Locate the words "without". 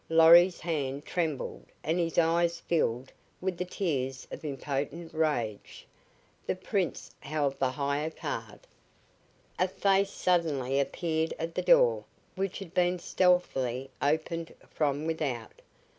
15.05-15.61